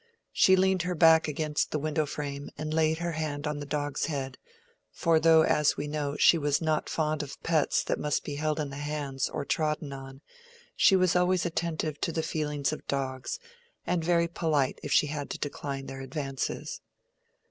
She 0.33 0.55
leaned 0.55 0.81
her 0.81 0.95
back 0.95 1.27
against 1.27 1.69
the 1.69 1.77
window 1.77 2.07
frame, 2.07 2.49
and 2.57 2.73
laid 2.73 2.97
her 2.97 3.11
hand 3.11 3.45
on 3.45 3.59
the 3.59 3.67
dog's 3.67 4.05
head; 4.07 4.39
for 4.89 5.19
though, 5.19 5.43
as 5.43 5.77
we 5.77 5.87
know, 5.87 6.17
she 6.17 6.39
was 6.39 6.59
not 6.59 6.89
fond 6.89 7.21
of 7.21 7.39
pets 7.43 7.83
that 7.83 7.99
must 7.99 8.23
be 8.23 8.33
held 8.37 8.59
in 8.59 8.71
the 8.71 8.77
hands 8.77 9.29
or 9.29 9.45
trodden 9.45 9.93
on, 9.93 10.21
she 10.75 10.95
was 10.95 11.15
always 11.15 11.45
attentive 11.45 12.01
to 12.01 12.11
the 12.11 12.23
feelings 12.23 12.73
of 12.73 12.87
dogs, 12.87 13.37
and 13.85 14.03
very 14.03 14.27
polite 14.27 14.79
if 14.81 14.91
she 14.91 15.05
had 15.05 15.29
to 15.29 15.37
decline 15.37 15.85
their 15.85 16.01
advances. 16.01 16.81